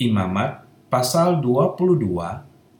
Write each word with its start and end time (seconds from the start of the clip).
Imamat 0.00 0.64
pasal 0.88 1.44
22 1.44 2.08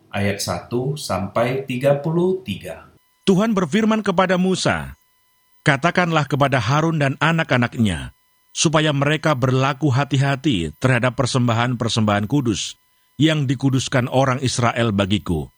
ayat 0.08 0.38
1 0.40 0.72
sampai 0.96 1.68
33. 1.68 2.96
Tuhan 3.28 3.52
berfirman 3.52 4.00
kepada 4.00 4.40
Musa, 4.40 4.96
Katakanlah 5.60 6.24
kepada 6.24 6.56
Harun 6.56 6.96
dan 6.96 7.20
anak-anaknya, 7.20 8.16
supaya 8.56 8.96
mereka 8.96 9.36
berlaku 9.36 9.92
hati-hati 9.92 10.72
terhadap 10.80 11.12
persembahan-persembahan 11.20 12.24
kudus 12.24 12.80
yang 13.20 13.44
dikuduskan 13.44 14.08
orang 14.08 14.40
Israel 14.40 14.88
bagiku, 14.96 15.52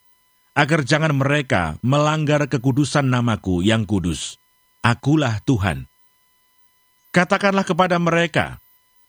agar 0.59 0.83
jangan 0.83 1.15
mereka 1.15 1.79
melanggar 1.79 2.43
kekudusan 2.51 3.07
namaku 3.07 3.63
yang 3.63 3.87
kudus. 3.87 4.35
Akulah 4.83 5.39
Tuhan. 5.47 5.87
Katakanlah 7.15 7.63
kepada 7.63 7.95
mereka, 8.03 8.59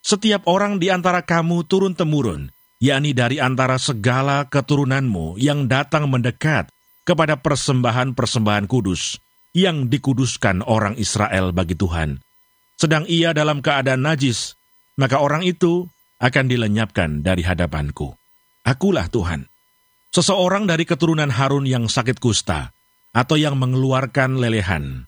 setiap 0.04 0.44
orang 0.44 0.76
di 0.76 0.92
antara 0.92 1.24
kamu 1.24 1.64
turun-temurun, 1.64 2.52
yakni 2.76 3.16
dari 3.16 3.40
antara 3.40 3.80
segala 3.80 4.44
keturunanmu 4.52 5.40
yang 5.40 5.64
datang 5.64 6.12
mendekat 6.12 6.68
kepada 7.08 7.40
persembahan-persembahan 7.40 8.68
kudus 8.68 9.16
yang 9.56 9.88
dikuduskan 9.88 10.60
orang 10.60 11.00
Israel 11.00 11.56
bagi 11.56 11.72
Tuhan. 11.72 12.20
Sedang 12.76 13.08
ia 13.08 13.32
dalam 13.32 13.64
keadaan 13.64 14.04
najis, 14.04 14.60
maka 15.00 15.24
orang 15.24 15.40
itu 15.40 15.88
akan 16.20 16.44
dilenyapkan 16.52 17.24
dari 17.24 17.40
hadapanku. 17.40 18.12
Akulah 18.60 19.08
Tuhan. 19.08 19.48
Seseorang 20.12 20.68
dari 20.68 20.84
keturunan 20.84 21.32
Harun 21.32 21.64
yang 21.64 21.90
sakit 21.90 22.20
kusta, 22.20 22.70
atau 23.14 23.38
yang 23.38 23.54
mengeluarkan 23.56 24.42
lelehan, 24.42 25.06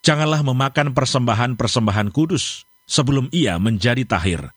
janganlah 0.00 0.40
memakan 0.40 0.96
persembahan-persembahan 0.96 2.08
kudus, 2.12 2.64
sebelum 2.84 3.32
ia 3.32 3.56
menjadi 3.60 4.04
tahir. 4.04 4.52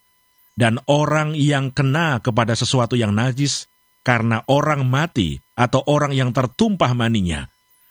Dan 0.57 0.81
orang 0.89 1.37
yang 1.37 1.69
kena 1.69 2.17
kepada 2.17 2.57
sesuatu 2.57 2.97
yang 2.97 3.13
najis 3.13 3.69
karena 4.01 4.41
orang 4.49 4.87
mati 4.87 5.37
atau 5.53 5.83
orang 5.85 6.15
yang 6.15 6.33
tertumpah 6.33 6.95
maninya, 6.97 7.45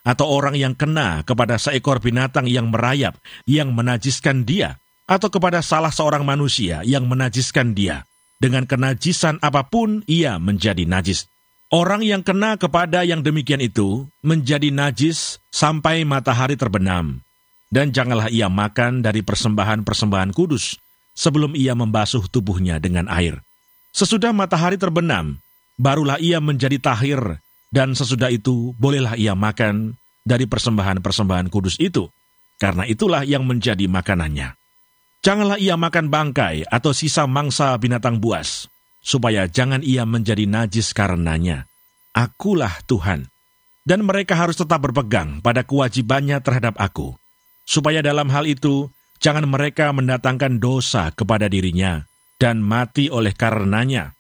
atau 0.07 0.27
orang 0.31 0.55
yang 0.55 0.73
kena 0.73 1.27
kepada 1.27 1.59
seekor 1.59 1.99
binatang 1.99 2.47
yang 2.47 2.71
merayap, 2.71 3.19
yang 3.47 3.75
menajiskan 3.75 4.47
dia, 4.47 4.79
atau 5.07 5.31
kepada 5.31 5.61
salah 5.61 5.91
seorang 5.91 6.23
manusia 6.23 6.87
yang 6.87 7.11
menajiskan 7.11 7.75
dia. 7.75 8.07
Dengan 8.37 8.69
kenajisan 8.69 9.41
apa 9.41 9.67
pun 9.67 10.05
ia 10.05 10.37
menjadi 10.37 10.85
najis. 10.85 11.27
Orang 11.67 12.07
yang 12.07 12.23
kena 12.23 12.55
kepada 12.55 13.03
yang 13.03 13.27
demikian 13.27 13.59
itu 13.59 14.07
menjadi 14.23 14.71
najis 14.71 15.43
sampai 15.51 16.07
matahari 16.07 16.55
terbenam, 16.55 17.26
dan 17.71 17.91
janganlah 17.91 18.31
ia 18.31 18.47
makan 18.47 19.03
dari 19.03 19.27
persembahan-persembahan 19.27 20.31
kudus 20.31 20.79
sebelum 21.17 21.57
ia 21.59 21.75
membasuh 21.75 22.29
tubuhnya 22.31 22.79
dengan 22.79 23.11
air. 23.11 23.41
Sesudah 23.91 24.31
matahari 24.31 24.77
terbenam, 24.77 25.41
barulah 25.81 26.21
ia 26.21 26.39
menjadi 26.39 26.77
tahir, 26.77 27.41
dan 27.73 27.97
sesudah 27.97 28.29
itu 28.29 28.77
bolehlah 28.77 29.17
ia 29.17 29.33
makan 29.33 29.97
dari 30.21 30.45
persembahan-persembahan 30.45 31.49
kudus 31.49 31.81
itu, 31.81 32.07
karena 32.61 32.85
itulah 32.85 33.25
yang 33.25 33.49
menjadi 33.49 33.89
makanannya. 33.89 34.53
Janganlah 35.25 35.59
ia 35.59 35.75
makan 35.75 36.13
bangkai 36.13 36.69
atau 36.69 36.93
sisa 36.93 37.25
mangsa 37.25 37.75
binatang 37.81 38.21
buas, 38.21 38.69
supaya 39.01 39.49
jangan 39.49 39.81
ia 39.81 40.05
menjadi 40.05 40.45
najis 40.45 40.93
karenanya. 40.93 41.67
Akulah 42.13 42.85
Tuhan. 42.85 43.27
Dan 43.87 44.03
mereka 44.03 44.35
harus 44.35 44.59
tetap 44.59 44.83
berpegang 44.83 45.39
pada 45.39 45.63
kewajibannya 45.63 46.43
terhadap 46.43 46.75
aku 46.75 47.15
supaya 47.67 48.01
dalam 48.01 48.31
hal 48.31 48.47
itu 48.47 48.89
jangan 49.19 49.45
mereka 49.51 49.91
mendatangkan 49.91 50.63
dosa 50.63 51.11
kepada 51.11 51.51
dirinya 51.51 52.07
dan 52.39 52.63
mati 52.63 53.11
oleh 53.11 53.35
karenanya, 53.35 54.15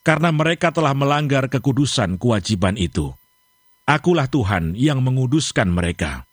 karena 0.00 0.32
mereka 0.32 0.72
telah 0.72 0.96
melanggar 0.96 1.46
kekudusan 1.52 2.16
kewajiban 2.16 2.80
itu. 2.80 3.12
Akulah 3.84 4.30
Tuhan 4.30 4.78
yang 4.78 5.04
menguduskan 5.04 5.68
mereka. 5.68 6.24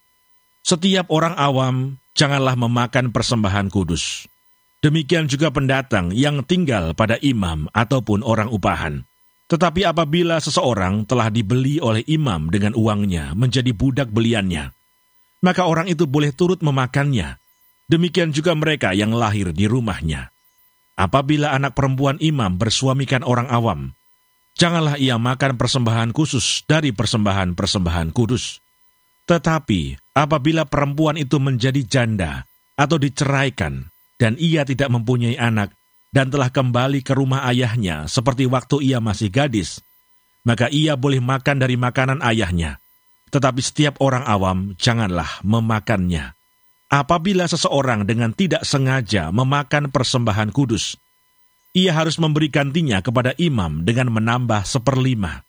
Setiap 0.64 1.10
orang 1.10 1.34
awam 1.36 1.76
janganlah 2.14 2.54
memakan 2.54 3.10
persembahan 3.10 3.68
kudus. 3.74 4.30
Demikian 4.78 5.26
juga 5.26 5.50
pendatang 5.50 6.14
yang 6.14 6.46
tinggal 6.46 6.94
pada 6.94 7.18
imam 7.18 7.66
ataupun 7.74 8.22
orang 8.22 8.46
upahan. 8.54 9.02
Tetapi 9.50 9.90
apabila 9.90 10.38
seseorang 10.38 11.08
telah 11.10 11.34
dibeli 11.34 11.82
oleh 11.82 12.06
imam 12.06 12.52
dengan 12.54 12.78
uangnya 12.78 13.34
menjadi 13.34 13.74
budak 13.74 14.14
beliannya, 14.14 14.77
maka 15.48 15.64
orang 15.64 15.88
itu 15.88 16.04
boleh 16.04 16.36
turut 16.36 16.60
memakannya. 16.60 17.40
Demikian 17.88 18.36
juga 18.36 18.52
mereka 18.52 18.92
yang 18.92 19.16
lahir 19.16 19.56
di 19.56 19.64
rumahnya. 19.64 20.28
Apabila 21.00 21.56
anak 21.56 21.72
perempuan 21.72 22.20
imam 22.20 22.60
bersuamikan 22.60 23.24
orang 23.24 23.48
awam, 23.48 23.96
janganlah 24.60 25.00
ia 25.00 25.16
makan 25.16 25.56
persembahan 25.56 26.12
khusus 26.12 26.68
dari 26.68 26.92
persembahan-persembahan 26.92 28.12
kudus. 28.12 28.60
Tetapi 29.24 30.12
apabila 30.20 30.68
perempuan 30.68 31.16
itu 31.16 31.40
menjadi 31.40 31.80
janda 31.88 32.44
atau 32.76 33.00
diceraikan, 33.00 33.88
dan 34.20 34.36
ia 34.36 34.68
tidak 34.68 34.92
mempunyai 34.92 35.40
anak, 35.40 35.72
dan 36.12 36.28
telah 36.28 36.52
kembali 36.52 37.08
ke 37.08 37.16
rumah 37.16 37.48
ayahnya 37.48 38.12
seperti 38.12 38.52
waktu 38.52 38.84
ia 38.84 39.00
masih 39.00 39.32
gadis, 39.32 39.80
maka 40.44 40.68
ia 40.68 41.00
boleh 41.00 41.24
makan 41.24 41.56
dari 41.56 41.80
makanan 41.80 42.20
ayahnya 42.20 42.84
tetapi 43.30 43.62
setiap 43.64 44.00
orang 44.00 44.24
awam 44.24 44.74
janganlah 44.80 45.44
memakannya. 45.44 46.36
Apabila 46.88 47.44
seseorang 47.52 48.08
dengan 48.08 48.32
tidak 48.32 48.64
sengaja 48.64 49.28
memakan 49.36 49.92
persembahan 49.92 50.56
kudus, 50.56 50.96
ia 51.76 51.92
harus 51.92 52.16
memberi 52.16 52.48
gantinya 52.48 53.04
kepada 53.04 53.36
imam 53.36 53.84
dengan 53.84 54.08
menambah 54.10 54.64
seperlima. 54.64 55.44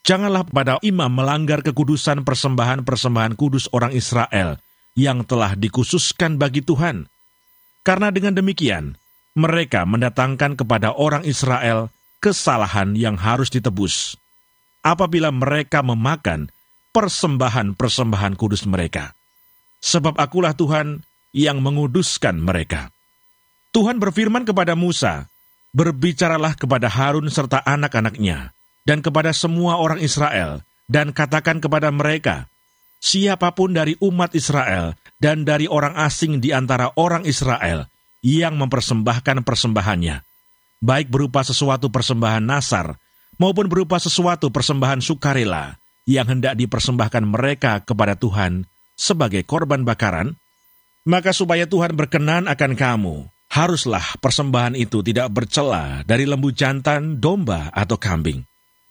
Janganlah 0.00 0.48
pada 0.48 0.80
imam 0.80 1.12
melanggar 1.12 1.60
kekudusan 1.60 2.24
persembahan-persembahan 2.24 3.36
kudus 3.36 3.68
orang 3.76 3.92
Israel 3.92 4.56
yang 4.96 5.22
telah 5.28 5.52
dikhususkan 5.52 6.40
bagi 6.40 6.64
Tuhan. 6.64 7.04
Karena 7.84 8.08
dengan 8.08 8.32
demikian, 8.32 8.96
mereka 9.36 9.84
mendatangkan 9.84 10.56
kepada 10.56 10.96
orang 10.96 11.28
Israel 11.28 11.92
kesalahan 12.24 12.96
yang 12.96 13.20
harus 13.20 13.52
ditebus. 13.52 14.16
Apabila 14.80 15.28
mereka 15.28 15.84
memakan 15.84 16.48
persembahan-persembahan 16.90 18.34
kudus 18.34 18.66
mereka. 18.66 19.14
Sebab 19.80 20.18
akulah 20.20 20.52
Tuhan 20.52 21.00
yang 21.32 21.62
menguduskan 21.62 22.36
mereka. 22.42 22.92
Tuhan 23.70 24.02
berfirman 24.02 24.42
kepada 24.42 24.74
Musa, 24.74 25.30
Berbicaralah 25.70 26.58
kepada 26.58 26.90
Harun 26.90 27.30
serta 27.30 27.62
anak-anaknya, 27.62 28.50
dan 28.82 28.98
kepada 29.06 29.30
semua 29.30 29.78
orang 29.78 30.02
Israel, 30.02 30.66
dan 30.90 31.14
katakan 31.14 31.62
kepada 31.62 31.94
mereka, 31.94 32.50
Siapa 33.00 33.56
pun 33.56 33.72
dari 33.72 33.96
umat 34.04 34.36
Israel 34.36 34.92
dan 35.16 35.48
dari 35.48 35.64
orang 35.64 35.96
asing 35.96 36.36
di 36.36 36.52
antara 36.52 36.92
orang 37.00 37.24
Israel 37.24 37.88
yang 38.20 38.60
mempersembahkan 38.60 39.40
persembahannya, 39.40 40.20
baik 40.84 41.08
berupa 41.08 41.40
sesuatu 41.40 41.88
persembahan 41.88 42.44
nasar 42.44 43.00
maupun 43.40 43.72
berupa 43.72 43.96
sesuatu 43.96 44.52
persembahan 44.52 45.00
sukarela, 45.00 45.79
yang 46.08 46.28
hendak 46.28 46.56
dipersembahkan 46.56 47.24
mereka 47.26 47.84
kepada 47.84 48.16
Tuhan 48.16 48.68
sebagai 48.96 49.44
korban 49.48 49.84
bakaran, 49.84 50.36
maka 51.08 51.32
supaya 51.32 51.64
Tuhan 51.64 51.96
berkenan 51.96 52.44
akan 52.46 52.72
kamu, 52.76 53.16
haruslah 53.48 54.04
persembahan 54.20 54.76
itu 54.76 55.00
tidak 55.00 55.32
bercela 55.32 56.04
dari 56.04 56.28
lembu 56.28 56.52
jantan, 56.52 57.18
domba, 57.18 57.72
atau 57.72 57.96
kambing. 57.96 58.44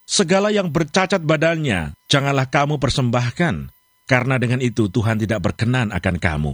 Segala 0.09 0.49
yang 0.49 0.73
bercacat 0.73 1.21
badannya, 1.21 1.93
janganlah 2.09 2.49
kamu 2.49 2.81
persembahkan, 2.81 3.69
karena 4.09 4.35
dengan 4.41 4.57
itu 4.57 4.89
Tuhan 4.89 5.21
tidak 5.21 5.45
berkenan 5.45 5.93
akan 5.93 6.17
kamu. 6.17 6.51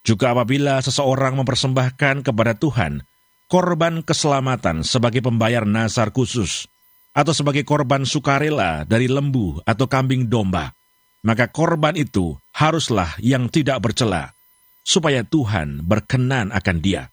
Juga 0.00 0.32
apabila 0.32 0.80
seseorang 0.80 1.36
mempersembahkan 1.36 2.24
kepada 2.24 2.56
Tuhan 2.56 3.04
korban 3.52 4.00
keselamatan 4.00 4.80
sebagai 4.80 5.20
pembayar 5.20 5.68
nasar 5.68 6.10
khusus, 6.10 6.70
atau 7.16 7.32
sebagai 7.32 7.64
korban 7.64 8.04
sukarela 8.04 8.84
dari 8.84 9.08
lembu 9.08 9.56
atau 9.64 9.88
kambing 9.88 10.28
domba, 10.28 10.76
maka 11.24 11.48
korban 11.48 11.96
itu 11.96 12.36
haruslah 12.52 13.16
yang 13.24 13.48
tidak 13.48 13.80
bercela, 13.80 14.36
supaya 14.84 15.24
Tuhan 15.24 15.80
berkenan 15.80 16.52
akan 16.52 16.76
dia. 16.84 17.08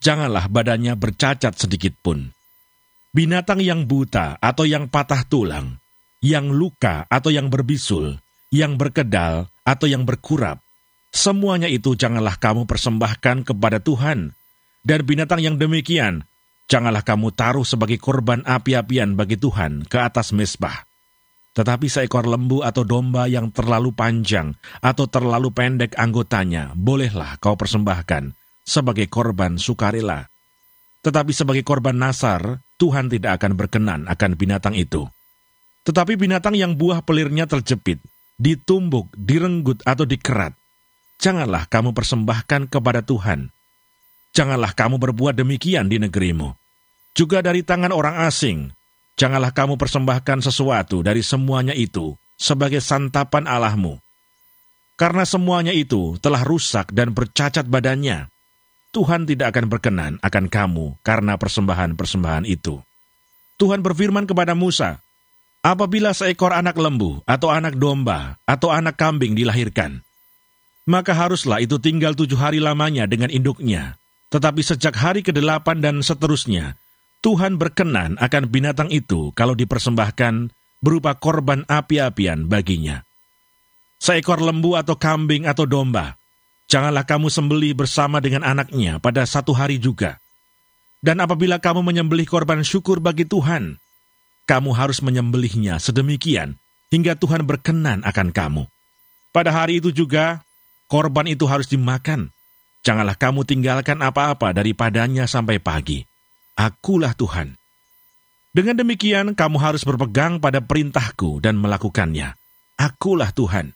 Janganlah 0.00 0.48
badannya 0.48 0.96
bercacat 0.96 1.52
sedikit 1.52 1.92
pun. 2.00 2.32
Binatang 3.12 3.60
yang 3.60 3.84
buta 3.84 4.40
atau 4.40 4.64
yang 4.64 4.88
patah 4.88 5.24
tulang, 5.28 5.76
yang 6.24 6.48
luka 6.48 7.04
atau 7.12 7.28
yang 7.28 7.52
berbisul, 7.52 8.16
yang 8.48 8.80
berkedal 8.80 9.52
atau 9.64 9.86
yang 9.88 10.08
berkurap, 10.08 10.64
semuanya 11.12 11.68
itu 11.68 11.92
janganlah 11.92 12.40
kamu 12.40 12.64
persembahkan 12.64 13.44
kepada 13.44 13.84
Tuhan. 13.84 14.32
Dan 14.86 15.00
binatang 15.02 15.42
yang 15.42 15.58
demikian 15.58 16.22
Janganlah 16.66 17.06
kamu 17.06 17.30
taruh 17.30 17.62
sebagai 17.62 17.98
korban 18.02 18.42
api-apian 18.42 19.14
bagi 19.14 19.38
Tuhan 19.38 19.86
ke 19.86 20.02
atas 20.02 20.34
mesbah. 20.34 20.82
Tetapi 21.56 21.88
seekor 21.88 22.28
lembu 22.28 22.60
atau 22.60 22.84
domba 22.84 23.24
yang 23.30 23.48
terlalu 23.48 23.94
panjang 23.94 24.52
atau 24.84 25.08
terlalu 25.08 25.54
pendek 25.54 25.96
anggotanya, 25.96 26.74
bolehlah 26.76 27.40
kau 27.40 27.56
persembahkan 27.56 28.36
sebagai 28.60 29.08
korban 29.08 29.56
sukarela. 29.56 30.28
Tetapi 31.00 31.32
sebagai 31.32 31.62
korban 31.64 31.96
nasar, 31.96 32.60
Tuhan 32.76 33.08
tidak 33.08 33.40
akan 33.40 33.56
berkenan 33.56 34.00
akan 34.10 34.36
binatang 34.36 34.74
itu. 34.76 35.06
Tetapi 35.86 36.18
binatang 36.18 36.58
yang 36.58 36.74
buah 36.74 37.06
pelirnya 37.06 37.46
terjepit, 37.46 38.02
ditumbuk, 38.36 39.14
direnggut, 39.14 39.80
atau 39.86 40.02
dikerat, 40.02 40.52
janganlah 41.22 41.70
kamu 41.70 41.94
persembahkan 41.94 42.68
kepada 42.68 43.00
Tuhan. 43.06 43.54
Janganlah 44.36 44.76
kamu 44.76 45.00
berbuat 45.00 45.32
demikian 45.40 45.88
di 45.88 45.96
negerimu. 45.96 46.52
Juga 47.16 47.40
dari 47.40 47.64
tangan 47.64 47.88
orang 47.88 48.28
asing, 48.28 48.68
janganlah 49.16 49.56
kamu 49.56 49.80
persembahkan 49.80 50.44
sesuatu 50.44 51.00
dari 51.00 51.24
semuanya 51.24 51.72
itu 51.72 52.12
sebagai 52.36 52.84
santapan 52.84 53.48
Allahmu. 53.48 53.96
Karena 55.00 55.24
semuanya 55.24 55.72
itu 55.72 56.20
telah 56.20 56.44
rusak 56.44 56.92
dan 56.92 57.16
bercacat 57.16 57.64
badannya, 57.64 58.28
Tuhan 58.92 59.24
tidak 59.24 59.56
akan 59.56 59.66
berkenan 59.72 60.12
akan 60.20 60.44
kamu 60.52 61.00
karena 61.00 61.40
persembahan-persembahan 61.40 62.44
itu. 62.44 62.80
Tuhan 63.56 63.80
berfirman 63.80 64.28
kepada 64.28 64.52
Musa, 64.52 65.00
Apabila 65.64 66.14
seekor 66.14 66.54
anak 66.54 66.78
lembu, 66.78 67.24
atau 67.26 67.50
anak 67.50 67.74
domba, 67.74 68.38
atau 68.46 68.70
anak 68.70 68.94
kambing 68.94 69.34
dilahirkan, 69.34 69.98
maka 70.86 71.10
haruslah 71.10 71.58
itu 71.58 71.80
tinggal 71.82 72.14
tujuh 72.14 72.38
hari 72.38 72.62
lamanya 72.62 73.08
dengan 73.10 73.34
induknya. 73.34 73.98
Tetapi 74.26 74.60
sejak 74.62 74.94
hari 74.98 75.22
ke-8 75.22 75.78
dan 75.78 76.02
seterusnya, 76.02 76.74
Tuhan 77.22 77.58
berkenan 77.58 78.18
akan 78.18 78.44
binatang 78.50 78.90
itu 78.90 79.30
kalau 79.34 79.54
dipersembahkan 79.54 80.50
berupa 80.82 81.16
korban 81.18 81.66
api-apian 81.66 82.46
baginya. 82.46 83.02
Seekor 83.96 84.44
lembu 84.44 84.76
atau 84.76 84.94
kambing 84.94 85.48
atau 85.48 85.64
domba, 85.64 86.20
janganlah 86.68 87.08
kamu 87.08 87.32
sembelih 87.32 87.72
bersama 87.72 88.20
dengan 88.20 88.44
anaknya 88.44 89.00
pada 89.00 89.24
satu 89.24 89.56
hari 89.56 89.80
juga. 89.80 90.20
Dan 91.00 91.22
apabila 91.22 91.62
kamu 91.62 91.86
menyembelih 91.86 92.28
korban 92.28 92.60
syukur 92.66 93.00
bagi 93.00 93.24
Tuhan, 93.24 93.78
kamu 94.46 94.70
harus 94.76 95.00
menyembelihnya 95.00 95.80
sedemikian 95.80 96.60
hingga 96.92 97.18
Tuhan 97.18 97.46
berkenan 97.48 98.04
akan 98.04 98.30
kamu. 98.30 98.64
Pada 99.34 99.50
hari 99.52 99.82
itu 99.82 99.90
juga, 99.90 100.44
korban 100.86 101.26
itu 101.28 101.44
harus 101.48 101.66
dimakan. 101.68 102.32
Janganlah 102.86 103.18
kamu 103.18 103.42
tinggalkan 103.42 103.98
apa-apa 103.98 104.54
daripadanya 104.54 105.26
sampai 105.26 105.58
pagi. 105.58 106.06
Akulah 106.54 107.18
Tuhan. 107.18 107.58
Dengan 108.54 108.78
demikian, 108.78 109.34
kamu 109.34 109.58
harus 109.58 109.82
berpegang 109.82 110.38
pada 110.38 110.62
perintahku 110.62 111.42
dan 111.42 111.58
melakukannya. 111.58 112.38
Akulah 112.78 113.34
Tuhan. 113.34 113.74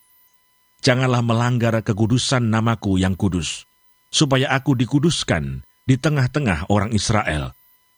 Janganlah 0.78 1.26
melanggar 1.26 1.74
kekudusan 1.82 2.54
namaku 2.54 3.02
yang 3.02 3.18
kudus, 3.18 3.66
supaya 4.14 4.46
aku 4.54 4.78
dikuduskan 4.78 5.66
di 5.90 5.98
tengah-tengah 5.98 6.70
orang 6.70 6.94
Israel. 6.94 7.50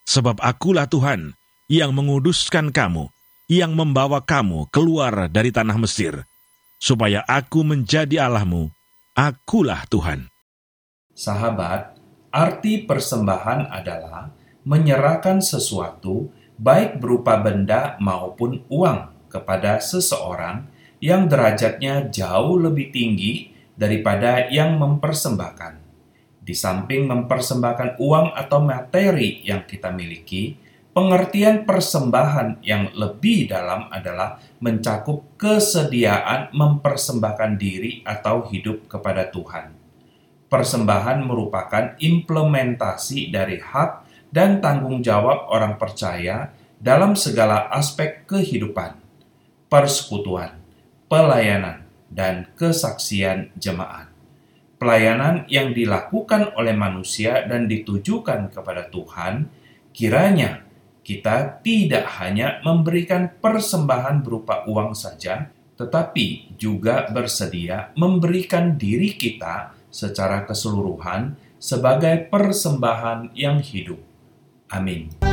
Sebab 0.08 0.40
akulah 0.40 0.88
Tuhan, 0.88 1.36
yang 1.68 1.92
menguduskan 1.92 2.72
kamu, 2.72 3.12
yang 3.52 3.76
membawa 3.76 4.24
kamu 4.24 4.64
keluar 4.72 5.28
dari 5.28 5.52
tanah 5.52 5.76
Mesir, 5.76 6.24
supaya 6.80 7.20
aku 7.28 7.62
menjadi 7.62 8.24
Allahmu, 8.26 8.72
akulah 9.12 9.84
Tuhan. 9.92 10.31
Sahabat, 11.12 12.00
arti 12.32 12.88
persembahan 12.88 13.68
adalah 13.68 14.32
menyerahkan 14.64 15.44
sesuatu, 15.44 16.32
baik 16.56 16.98
berupa 16.98 17.36
benda 17.36 18.00
maupun 18.00 18.64
uang, 18.72 19.12
kepada 19.32 19.80
seseorang 19.80 20.68
yang 21.00 21.24
derajatnya 21.24 22.12
jauh 22.12 22.60
lebih 22.60 22.92
tinggi 22.92 23.48
daripada 23.72 24.52
yang 24.52 24.76
mempersembahkan. 24.76 25.80
Di 26.44 26.52
samping 26.52 27.08
mempersembahkan 27.08 27.96
uang 27.96 28.36
atau 28.36 28.60
materi 28.60 29.40
yang 29.40 29.64
kita 29.64 29.88
miliki, 29.88 30.60
Pengertian 30.92 31.64
persembahan 31.64 32.60
yang 32.60 32.92
lebih 32.92 33.48
dalam 33.48 33.88
adalah 33.88 34.36
mencakup 34.60 35.40
kesediaan 35.40 36.52
mempersembahkan 36.52 37.56
diri 37.56 38.04
atau 38.04 38.44
hidup 38.52 38.92
kepada 38.92 39.32
Tuhan. 39.32 39.81
Persembahan 40.52 41.24
merupakan 41.24 41.96
implementasi 41.96 43.32
dari 43.32 43.56
hak 43.56 44.04
dan 44.28 44.60
tanggung 44.60 45.00
jawab 45.00 45.48
orang 45.48 45.80
percaya 45.80 46.52
dalam 46.76 47.16
segala 47.16 47.72
aspek 47.72 48.28
kehidupan, 48.28 49.00
persekutuan, 49.72 50.60
pelayanan, 51.08 51.88
dan 52.12 52.52
kesaksian 52.52 53.48
jemaat. 53.56 54.12
Pelayanan 54.76 55.48
yang 55.48 55.72
dilakukan 55.72 56.52
oleh 56.60 56.76
manusia 56.76 57.48
dan 57.48 57.64
ditujukan 57.64 58.52
kepada 58.52 58.92
Tuhan, 58.92 59.48
kiranya 59.96 60.68
kita 61.00 61.64
tidak 61.64 62.04
hanya 62.20 62.60
memberikan 62.60 63.32
persembahan 63.40 64.20
berupa 64.20 64.68
uang 64.68 64.92
saja, 64.92 65.48
tetapi 65.80 66.60
juga 66.60 67.08
bersedia 67.08 67.88
memberikan 67.96 68.76
diri 68.76 69.16
kita 69.16 69.80
secara 69.92 70.48
keseluruhan 70.48 71.36
sebagai 71.60 72.26
persembahan 72.32 73.36
yang 73.36 73.62
hidup. 73.62 74.00
Amin. 74.72 75.31